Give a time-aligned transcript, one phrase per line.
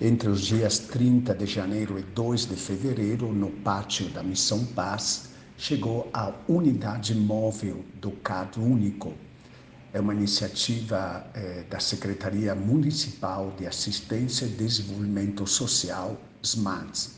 [0.00, 5.30] entre os dias 30 de janeiro e 2 de fevereiro, no pátio da Missão Paz,
[5.56, 9.12] chegou a unidade móvel do CAD Único.
[9.92, 17.10] É uma iniciativa eh, da Secretaria Municipal de Assistência e Desenvolvimento Social, SMART.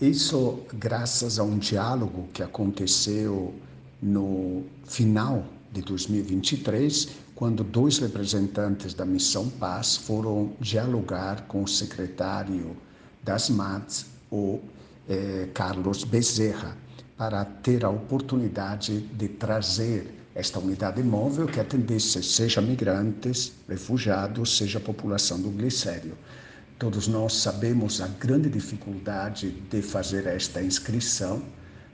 [0.00, 3.54] Isso graças a um diálogo que aconteceu
[4.00, 12.76] no final de 2023, quando dois representantes da Missão Paz foram dialogar com o secretário
[13.22, 14.60] das MATS, o
[15.08, 16.76] eh, Carlos Bezerra,
[17.16, 24.78] para ter a oportunidade de trazer esta unidade móvel que atendesse seja migrantes, refugiados, seja
[24.78, 26.16] população do glicério.
[26.78, 31.42] Todos nós sabemos a grande dificuldade de fazer esta inscrição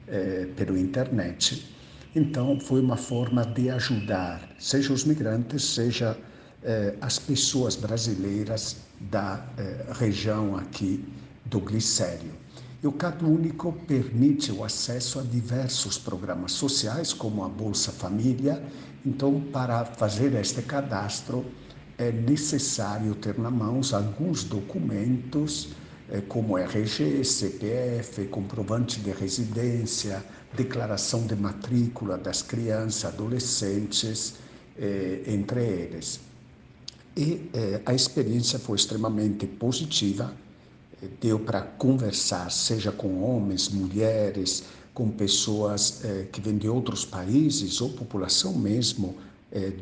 [0.07, 1.75] eh, pela internet
[2.15, 6.17] então, foi uma forma de ajudar, seja os migrantes, seja
[6.63, 11.05] eh, as pessoas brasileiras da eh, região aqui
[11.47, 12.33] do Glicério.
[12.83, 18.63] E o Cado Único permite o acesso a diversos programas sociais, como a Bolsa Família.
[19.05, 21.45] Então, para fazer este cadastro,
[21.99, 25.71] é necessário ter na mãos alguns documentos
[26.23, 30.25] como RG, CPF, comprovante de residência,
[30.57, 34.35] declaração de matrícula das crianças, adolescentes,
[34.79, 36.21] é, entre eles.
[37.17, 40.33] E é, a experiência foi extremamente positiva,
[41.21, 47.91] deu para conversar, seja com homens, mulheres, com pessoas que vêm de outros países ou
[47.91, 49.17] população mesmo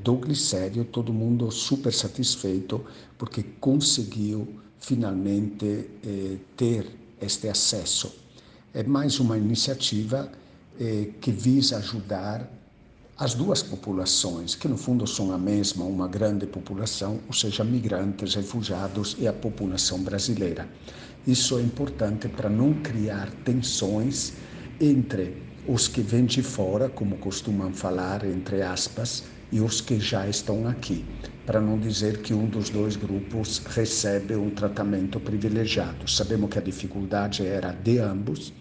[0.03, 2.85] do glicério, todo mundo super satisfeito
[3.19, 4.49] porque conseguiu
[4.83, 6.87] finalmente eh, ter
[7.21, 8.13] este acesso.
[8.75, 10.31] É mais uma iniciativa
[10.79, 12.51] eh, que visa ajudar
[13.17, 18.35] as duas populações, que no fundo são a mesma, uma grande população, ou seja, migrantes,
[18.35, 20.69] refugiados e a população brasileira.
[21.27, 24.33] Isso é importante para não criar tensões
[24.81, 25.37] entre
[25.69, 30.67] os que vêm de fora, como costumam falar, entre aspas, e os que já estão
[30.67, 31.05] aqui
[31.47, 36.11] para não dizer que um dos dois grupos recebe um tratamento privilegiado.
[36.11, 38.53] Sabemos que a dificuldade era de ambos,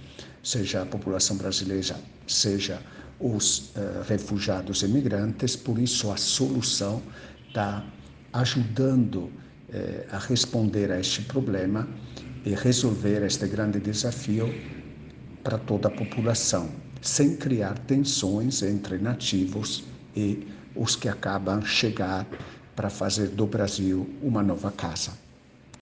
[0.43, 1.95] seja a população brasileira,
[2.27, 2.81] seja
[3.19, 7.01] os uh, refugiados imigrantes, por isso a solução
[7.47, 7.85] está
[8.33, 9.31] ajudando uh,
[10.11, 11.87] a responder a este problema
[12.43, 14.51] e resolver este grande desafio
[15.43, 16.69] para toda a população,
[17.01, 19.83] sem criar tensões entre nativos
[20.15, 22.25] e os que acabam chegar
[22.75, 25.11] para fazer do Brasil uma nova casa.